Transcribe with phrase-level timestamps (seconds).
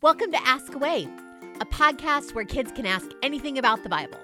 [0.00, 1.08] Welcome to Ask Away,
[1.60, 4.20] a podcast where kids can ask anything about the Bible.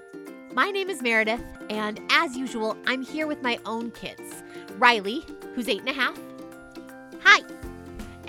[0.53, 4.41] My name is Meredith, and as usual, I'm here with my own kids
[4.77, 6.17] Riley, who's eight and a half.
[7.23, 7.41] Hi.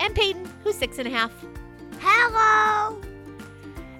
[0.01, 1.31] And Peyton, who's six and a half.
[2.01, 3.01] Hello.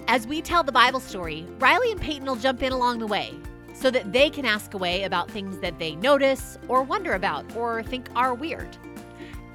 [0.10, 3.34] As we tell the Bible story, Riley and Peyton will jump in along the way
[3.74, 7.82] so that they can ask away about things that they notice or wonder about or
[7.82, 8.76] think are weird.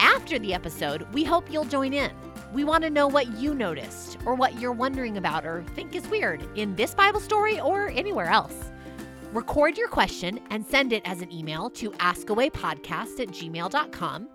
[0.00, 2.10] After the episode, we hope you'll join in.
[2.52, 6.06] We want to know what you noticed or what you're wondering about or think is
[6.08, 8.54] weird in this Bible story or anywhere else.
[9.32, 14.28] Record your question and send it as an email to askawaypodcast at gmail.com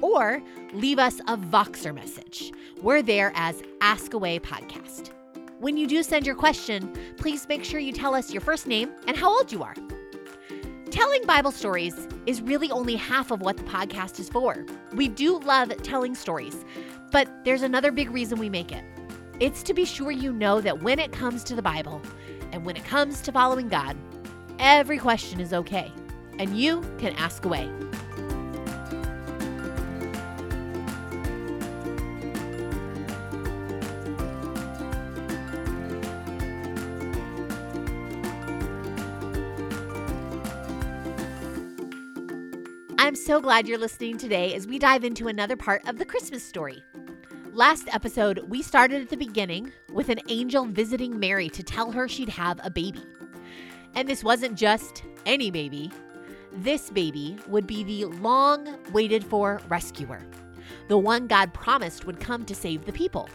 [0.00, 0.42] or
[0.72, 2.50] leave us a Voxer message.
[2.80, 5.10] We're there as Ask Away Podcast.
[5.58, 8.90] When you do send your question, please make sure you tell us your first name
[9.06, 9.74] and how old you are.
[10.90, 14.64] Telling Bible stories is really only half of what the podcast is for.
[14.94, 16.64] We do love telling stories,
[17.10, 18.84] but there's another big reason we make it.
[19.40, 22.02] It's to be sure you know that when it comes to the Bible
[22.52, 23.96] and when it comes to following God,
[24.58, 25.90] every question is okay,
[26.38, 27.70] and you can ask away.
[42.98, 46.44] I'm so glad you're listening today as we dive into another part of the Christmas
[46.44, 46.84] story.
[47.52, 52.06] Last episode, we started at the beginning with an angel visiting Mary to tell her
[52.06, 53.02] she'd have a baby.
[53.96, 55.90] And this wasn't just any baby,
[56.52, 60.20] this baby would be the long waited for rescuer,
[60.86, 63.28] the one God promised would come to save the people.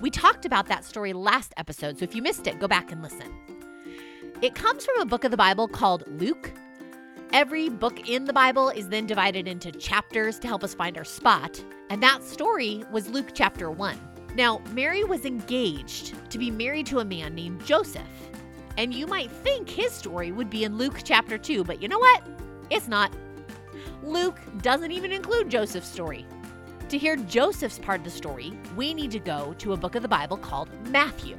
[0.00, 3.02] We talked about that story last episode, so if you missed it, go back and
[3.02, 3.32] listen.
[4.40, 6.52] It comes from a book of the Bible called Luke.
[7.32, 11.04] Every book in the Bible is then divided into chapters to help us find our
[11.04, 13.98] spot, and that story was Luke chapter 1.
[14.34, 18.02] Now, Mary was engaged to be married to a man named Joseph.
[18.76, 21.98] And you might think his story would be in Luke chapter 2, but you know
[21.98, 22.22] what?
[22.68, 23.10] It's not.
[24.02, 26.26] Luke doesn't even include Joseph's story.
[26.90, 30.02] To hear Joseph's part of the story, we need to go to a book of
[30.02, 31.38] the Bible called Matthew.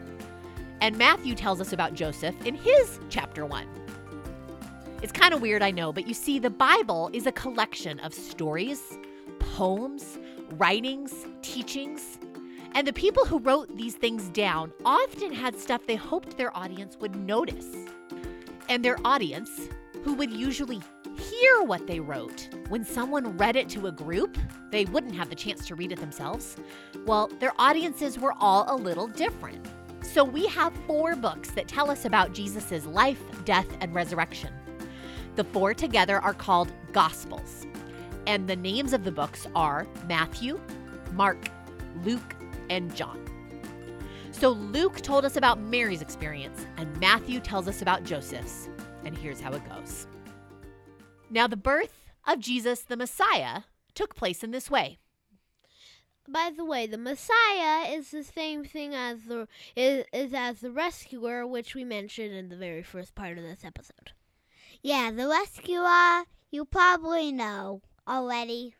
[0.81, 3.82] And Matthew tells us about Joseph in his chapter 1.
[5.03, 8.13] It's kind of weird, I know, but you see, the Bible is a collection of
[8.13, 8.97] stories,
[9.37, 10.17] poems,
[10.51, 12.19] writings, teachings.
[12.71, 16.95] And the people who wrote these things down often had stuff they hoped their audience
[17.01, 17.67] would notice.
[18.69, 19.67] And their audience,
[20.05, 20.81] who would usually
[21.17, 24.37] hear what they wrote when someone read it to a group,
[24.71, 26.55] they wouldn't have the chance to read it themselves.
[27.05, 29.65] Well, their audiences were all a little different.
[30.01, 34.53] So we have four books that tell us about Jesus' life, death, and resurrection.
[35.35, 37.65] The four together are called Gospels.
[38.27, 40.59] And the names of the books are Matthew,
[41.13, 41.49] Mark,
[42.03, 42.35] Luke,
[42.69, 43.19] and John.
[44.31, 48.69] So Luke told us about Mary's experience, and Matthew tells us about Joseph's.
[49.05, 50.07] And here's how it goes.
[51.29, 53.61] Now, the birth of Jesus the Messiah
[53.95, 54.99] took place in this way.
[56.27, 60.71] By the way, the Messiah is the same thing as the is, is as the
[60.71, 64.11] rescuer, which we mentioned in the very first part of this episode.
[64.83, 68.75] Yeah, the rescuer you probably know already.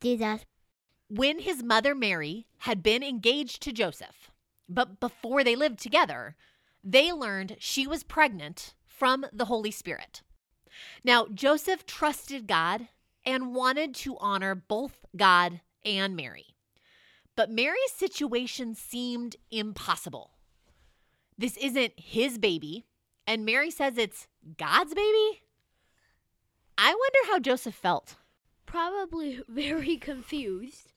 [0.00, 0.42] Jesus.
[1.10, 4.30] When his mother Mary had been engaged to Joseph,
[4.68, 6.36] but before they lived together,
[6.84, 10.22] they learned she was pregnant from the Holy Spirit.
[11.02, 12.86] Now, Joseph trusted God
[13.26, 16.54] and wanted to honor both God and Mary.
[17.34, 20.30] But Mary's situation seemed impossible.
[21.36, 22.84] This isn't his baby,
[23.28, 25.42] and Mary says it's God's baby?
[26.78, 28.16] I wonder how Joseph felt.
[28.64, 30.92] Probably very confused.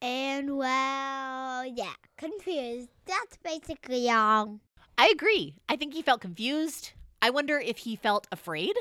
[0.00, 2.88] And well, yeah, confused.
[3.04, 4.58] That's basically all.
[4.96, 5.54] I agree.
[5.68, 6.92] I think he felt confused.
[7.20, 8.74] I wonder if he felt afraid.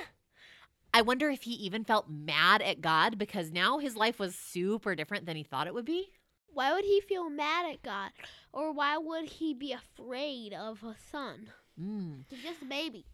[0.94, 4.96] I wonder if he even felt mad at God because now his life was super
[4.96, 6.12] different than he thought it would be.
[6.48, 8.12] Why would he feel mad at God?
[8.54, 11.48] Or why would he be afraid of a son?
[11.80, 12.26] Mm.
[12.30, 13.06] Just a baby.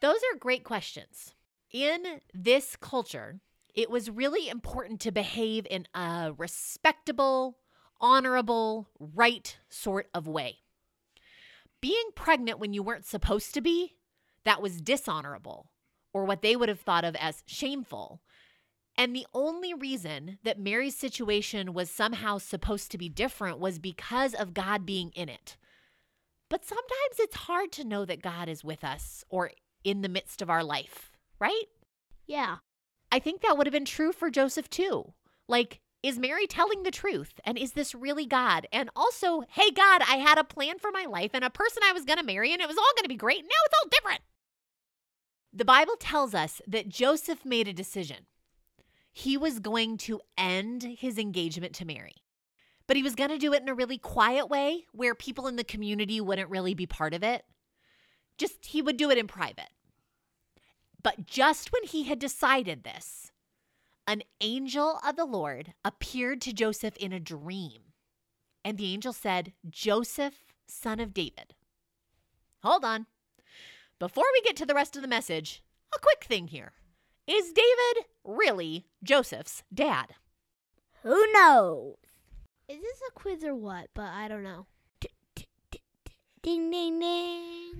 [0.00, 1.34] Those are great questions.
[1.72, 3.40] In this culture,
[3.74, 7.58] it was really important to behave in a respectable,
[8.00, 10.58] honorable, right sort of way.
[11.80, 13.94] Being pregnant when you weren't supposed to be,
[14.44, 15.70] that was dishonorable,
[16.12, 18.20] or what they would have thought of as shameful.
[18.96, 24.34] And the only reason that Mary's situation was somehow supposed to be different was because
[24.34, 25.56] of God being in it.
[26.50, 29.52] But sometimes it's hard to know that God is with us or
[29.82, 31.64] in the midst of our life, right?
[32.26, 32.56] Yeah.
[33.10, 35.14] I think that would have been true for Joseph too.
[35.48, 37.40] Like, is Mary telling the truth?
[37.44, 38.66] And is this really God?
[38.72, 41.92] And also, hey, God, I had a plan for my life and a person I
[41.92, 43.42] was going to marry, and it was all going to be great.
[43.42, 44.20] Now it's all different.
[45.52, 48.26] The Bible tells us that Joseph made a decision.
[49.12, 52.16] He was going to end his engagement to Mary,
[52.90, 55.54] but he was going to do it in a really quiet way where people in
[55.54, 57.44] the community wouldn't really be part of it.
[58.36, 59.68] Just, he would do it in private.
[61.00, 63.30] But just when he had decided this,
[64.08, 67.92] an angel of the Lord appeared to Joseph in a dream.
[68.64, 71.54] And the angel said, Joseph, son of David.
[72.64, 73.06] Hold on.
[74.00, 75.62] Before we get to the rest of the message,
[75.94, 76.72] a quick thing here.
[77.28, 80.16] Is David really Joseph's dad?
[81.04, 81.94] Who knows?
[82.70, 83.88] Is this a quiz or what?
[83.94, 84.66] But I don't know.
[86.40, 87.72] Ding, ding, ding.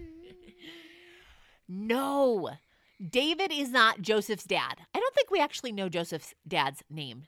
[1.68, 2.50] No.
[3.00, 4.80] David is not Joseph's dad.
[4.92, 7.26] I don't think we actually know Joseph's dad's name.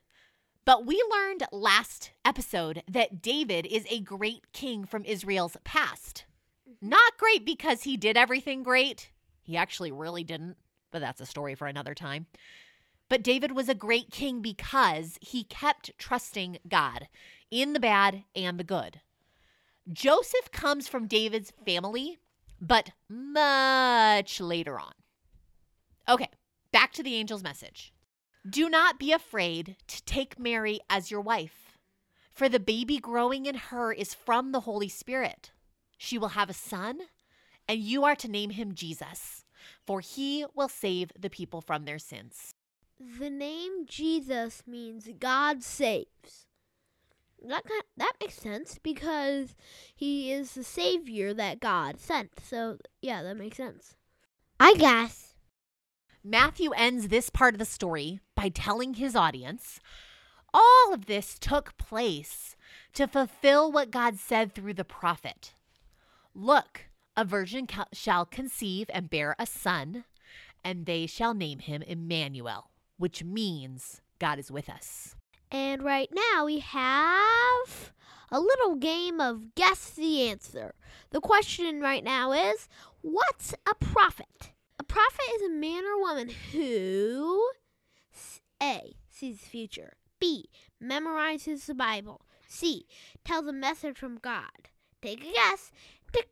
[0.64, 6.24] But we learned last episode that David is a great king from Israel's past.
[6.68, 6.88] Mm-hmm.
[6.88, 9.12] Not great because he did everything great.
[9.40, 10.56] He actually really didn't,
[10.90, 12.26] but that's a story for another time.
[13.08, 17.08] But David was a great king because he kept trusting God
[17.52, 19.00] in the bad and the good.
[19.92, 22.18] Joseph comes from David's family,
[22.60, 24.94] but much later on.
[26.08, 26.30] Okay,
[26.72, 27.92] back to the angel's message.
[28.48, 31.78] Do not be afraid to take Mary as your wife,
[32.32, 35.52] for the baby growing in her is from the Holy Spirit.
[35.98, 37.00] She will have a son,
[37.68, 39.44] and you are to name him Jesus,
[39.86, 42.54] for he will save the people from their sins.
[43.18, 46.46] The name Jesus means God saves.
[47.44, 49.56] That kind that makes sense because
[49.94, 52.30] he is the savior that God sent.
[52.42, 53.96] So yeah, that makes sense.
[54.60, 55.34] I guess.
[56.24, 59.80] Matthew ends this part of the story by telling his audience
[60.54, 62.56] all of this took place
[62.92, 65.52] to fulfill what God said through the prophet.
[66.34, 66.86] Look,
[67.16, 70.04] a virgin shall conceive and bear a son,
[70.62, 75.16] and they shall name him Emmanuel, which means God is with us.
[75.52, 77.92] And right now we have
[78.30, 80.74] a little game of guess the answer.
[81.10, 82.68] The question right now is
[83.02, 84.52] what's a prophet?
[84.80, 87.50] A prophet is a man or woman who
[88.62, 90.48] A sees the future, B
[90.82, 92.86] memorizes the Bible, C
[93.22, 94.70] tells a message from God.
[95.02, 95.70] Take a guess.
[96.12, 96.28] Tick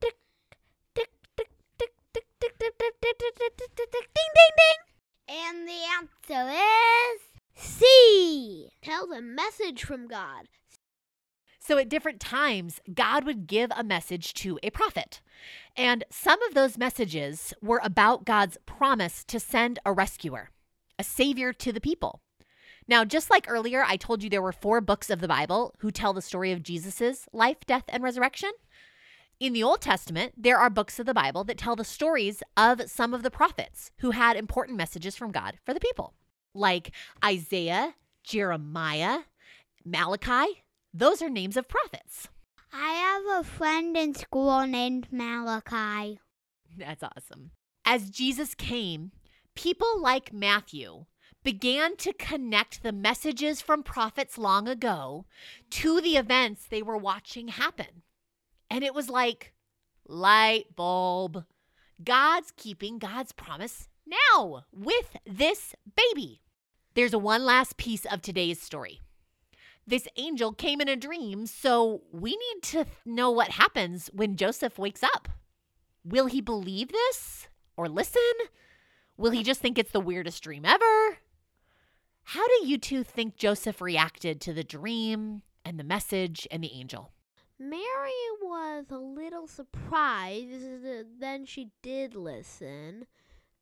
[0.00, 0.56] tick tick
[0.94, 4.80] tick tick tick tick tick tick tick tick tick tick ding ding ding.
[5.28, 6.67] And the answer is
[9.00, 10.48] A message from God.
[11.60, 15.20] So, at different times, God would give a message to a prophet.
[15.76, 20.50] And some of those messages were about God's promise to send a rescuer,
[20.98, 22.20] a savior to the people.
[22.88, 25.92] Now, just like earlier, I told you there were four books of the Bible who
[25.92, 28.50] tell the story of Jesus' life, death, and resurrection.
[29.38, 32.90] In the Old Testament, there are books of the Bible that tell the stories of
[32.90, 36.14] some of the prophets who had important messages from God for the people,
[36.52, 36.92] like
[37.24, 37.94] Isaiah,
[38.24, 39.20] Jeremiah,
[39.84, 40.64] Malachi.
[40.92, 42.28] Those are names of prophets.
[42.72, 46.20] I have a friend in school named Malachi.
[46.76, 47.52] That's awesome.
[47.84, 49.12] As Jesus came,
[49.54, 51.06] people like Matthew
[51.42, 55.24] began to connect the messages from prophets long ago
[55.70, 58.02] to the events they were watching happen.
[58.70, 59.54] And it was like
[60.06, 61.44] light bulb.
[62.02, 66.42] God's keeping God's promise now with this baby.
[66.98, 69.00] There's one last piece of today's story.
[69.86, 74.80] This angel came in a dream, so we need to know what happens when Joseph
[74.80, 75.28] wakes up.
[76.04, 78.20] Will he believe this or listen?
[79.16, 81.18] Will he just think it's the weirdest dream ever?
[82.24, 86.72] How do you two think Joseph reacted to the dream and the message and the
[86.72, 87.12] angel?
[87.60, 88.10] Mary
[88.42, 93.06] was a little surprised, uh, then she did listen.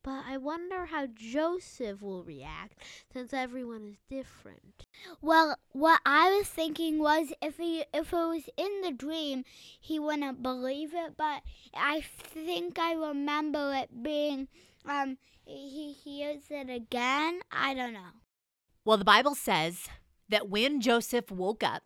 [0.07, 2.81] But I wonder how Joseph will react
[3.13, 4.87] since everyone is different.
[5.21, 9.43] Well, what I was thinking was if he if it was in the dream,
[9.81, 11.17] he wouldn't believe it.
[11.17, 11.43] But
[11.75, 14.47] I think I remember it being
[14.89, 17.41] um he hears it again.
[17.51, 18.21] I don't know.
[18.85, 19.89] Well, the Bible says
[20.29, 21.83] that when Joseph woke up,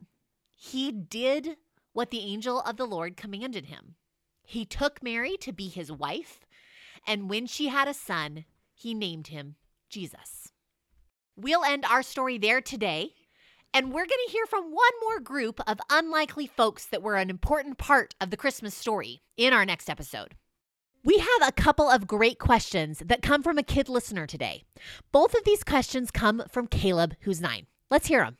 [0.54, 1.56] he did
[1.94, 3.94] what the angel of the Lord commanded him.
[4.42, 6.40] He took Mary to be his wife,
[7.06, 9.56] and when she had a son, he named him
[9.88, 10.52] Jesus.
[11.36, 13.14] We'll end our story there today,
[13.72, 17.30] and we're going to hear from one more group of unlikely folks that were an
[17.30, 20.34] important part of the Christmas story in our next episode.
[21.02, 24.64] We have a couple of great questions that come from a kid listener today.
[25.12, 27.66] Both of these questions come from Caleb, who's nine.
[27.90, 28.36] Let's hear them.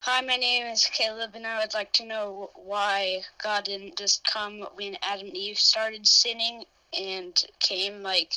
[0.00, 4.24] Hi, my name is Caleb, and I would like to know why God didn't just
[4.24, 6.64] come when Adam and Eve started sinning
[6.98, 8.34] and came like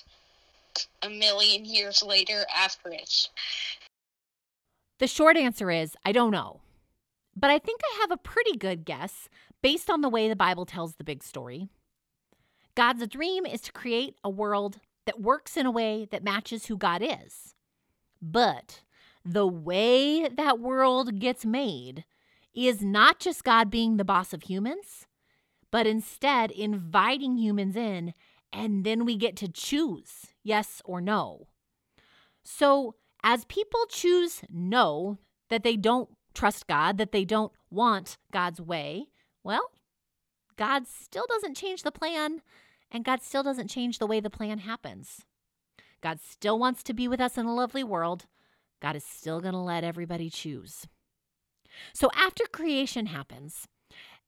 [1.01, 3.29] a million years later after it.
[5.00, 6.62] The short answer is I don't know.
[7.36, 9.29] But I think I have a pretty good guess
[9.62, 11.70] based on the way the Bible tells the big story.
[12.75, 16.77] God's dream is to create a world that works in a way that matches who
[16.77, 17.55] God is.
[18.22, 18.81] But
[19.25, 22.05] the way that world gets made
[22.53, 25.08] is not just God being the boss of humans,
[25.72, 28.13] but instead inviting humans in,
[28.53, 31.48] and then we get to choose yes or no.
[32.43, 38.60] So, as people choose no, that they don't trust God, that they don't want God's
[38.60, 39.08] way,
[39.43, 39.72] well,
[40.58, 42.41] God still doesn't change the plan,
[42.91, 45.22] and God still doesn't change the way the plan happens.
[46.01, 48.25] God still wants to be with us in a lovely world,
[48.81, 50.88] God is still going to let everybody choose.
[51.93, 53.67] So after creation happens,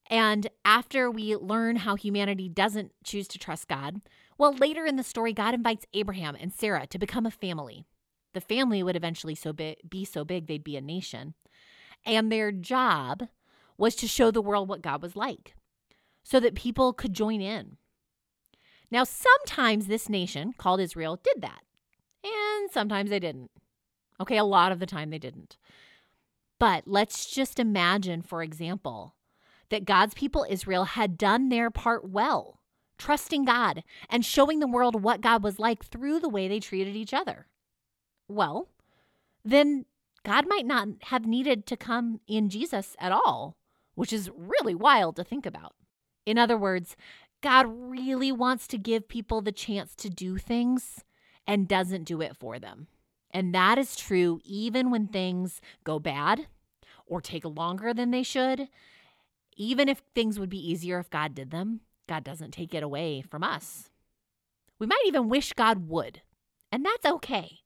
[0.10, 4.02] and after we learn how humanity doesn't choose to trust God,
[4.38, 7.86] well, later in the story, God invites Abraham and Sarah to become a family.
[8.34, 11.36] The family would eventually so bi- be so big they'd be a nation.
[12.06, 13.24] And their job
[13.78, 15.56] was to show the world what God was like
[16.24, 17.78] so that people could join in.
[18.92, 21.62] Now, sometimes this nation, called Israel, did that,
[22.24, 23.52] and sometimes they didn't.
[24.20, 25.58] Okay, a lot of the time they didn't.
[26.60, 29.16] But let's just imagine, for example,
[29.74, 32.60] that God's people, Israel, had done their part well,
[33.00, 36.96] trusting God and showing the world what God was like through the way they treated
[36.96, 37.48] each other.
[38.28, 38.70] Well,
[39.44, 39.86] then
[40.24, 43.58] God might not have needed to come in Jesus at all,
[43.96, 45.74] which is really wild to think about.
[46.24, 46.96] In other words,
[47.42, 51.04] God really wants to give people the chance to do things
[51.48, 52.86] and doesn't do it for them.
[53.32, 56.46] And that is true even when things go bad
[57.08, 58.70] or take longer than they should.
[59.56, 63.22] Even if things would be easier if God did them, God doesn't take it away
[63.22, 63.90] from us.
[64.80, 66.22] We might even wish God would,
[66.72, 67.60] and that's okay.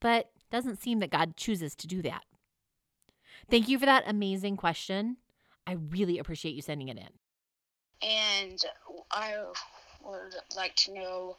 [0.00, 2.22] But doesn't seem that God chooses to do that.
[3.50, 5.16] Thank you for that amazing question.
[5.66, 8.08] I really appreciate you sending it in.
[8.08, 8.62] And
[9.10, 9.34] I
[10.04, 11.36] would like to know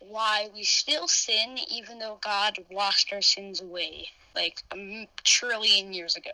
[0.00, 6.16] why we still sin even though God washed our sins away like a trillion years
[6.16, 6.30] ago.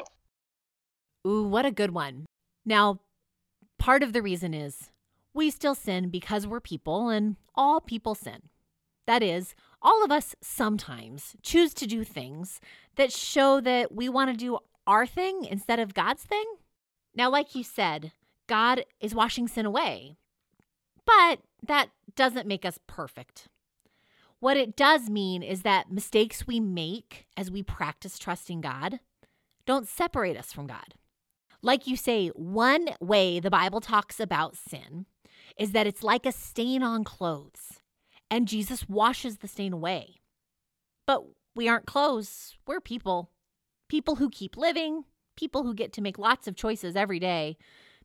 [1.27, 2.27] Ooh, what a good one.
[2.65, 3.01] Now,
[3.79, 4.91] part of the reason is
[5.33, 8.43] we still sin because we're people and all people sin.
[9.07, 12.61] That is, all of us sometimes choose to do things
[12.97, 16.45] that show that we want to do our thing instead of God's thing.
[17.15, 18.13] Now, like you said,
[18.47, 20.17] God is washing sin away,
[21.05, 23.49] but that doesn't make us perfect.
[24.41, 29.01] What it does mean is that mistakes we make as we practice trusting God
[29.67, 30.95] don't separate us from God.
[31.65, 35.07] Like you say, one way the Bible talks about sin
[35.57, 37.81] is that it's like a stain on clothes,
[38.31, 40.17] and Jesus washes the stain away.
[41.07, 41.25] But
[41.57, 43.31] we aren't clothes, we're people.
[43.89, 45.05] People who keep living,
[45.37, 47.57] people who get to make lots of choices every day,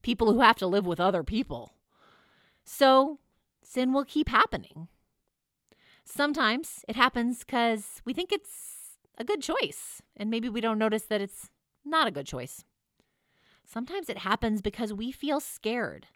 [0.03, 1.73] people who have to live with other people.
[2.63, 3.19] So
[3.61, 4.87] sin will keep happening.
[6.05, 11.03] Sometimes it happens because we think it's a good choice, and maybe we don't notice
[11.03, 11.49] that it's
[11.83, 12.63] not a good choice.
[13.71, 16.07] Sometimes it happens because we feel scared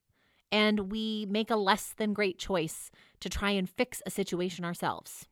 [0.51, 5.27] and we make a less than great choice to try and fix a situation ourselves.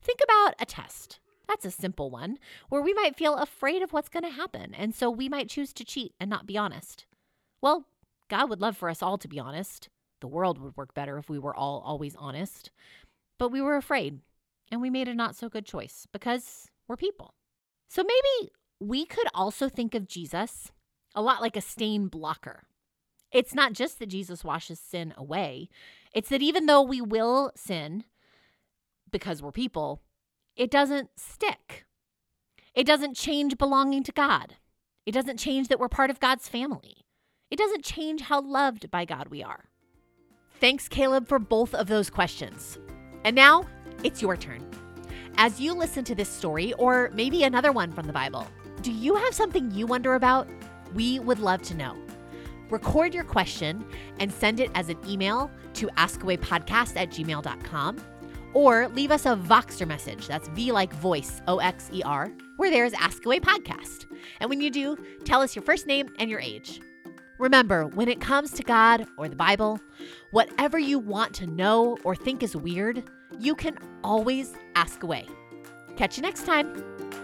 [0.00, 1.20] Think about a test.
[1.46, 2.38] That's a simple one
[2.70, 5.74] where we might feel afraid of what's going to happen, and so we might choose
[5.74, 7.04] to cheat and not be honest.
[7.60, 7.84] Well,
[8.30, 9.90] God would love for us all to be honest.
[10.22, 12.70] The world would work better if we were all always honest.
[13.38, 14.20] But we were afraid
[14.72, 17.34] and we made a not so good choice because we're people.
[17.90, 20.72] So maybe we could also think of Jesus
[21.14, 22.64] a lot like a stain blocker.
[23.32, 25.68] It's not just that Jesus washes sin away,
[26.12, 28.04] it's that even though we will sin
[29.10, 30.00] because we're people,
[30.56, 31.84] it doesn't stick.
[32.74, 34.56] It doesn't change belonging to God.
[35.06, 37.04] It doesn't change that we're part of God's family.
[37.50, 39.70] It doesn't change how loved by God we are.
[40.60, 42.78] Thanks, Caleb, for both of those questions.
[43.24, 43.64] And now
[44.02, 44.68] it's your turn.
[45.36, 48.46] As you listen to this story, or maybe another one from the Bible,
[48.82, 50.48] do you have something you wonder about?
[50.94, 51.96] We would love to know.
[52.70, 53.84] Record your question
[54.18, 57.98] and send it as an email to askawaypodcast at gmail.com
[58.54, 60.26] or leave us a Voxer message.
[60.26, 64.06] That's V like voice, O X E R, where there's Ask Away Podcast.
[64.40, 66.80] And when you do, tell us your first name and your age.
[67.38, 69.80] Remember, when it comes to God or the Bible,
[70.30, 73.02] whatever you want to know or think is weird,
[73.40, 75.26] you can always ask away.
[75.96, 77.23] Catch you next time.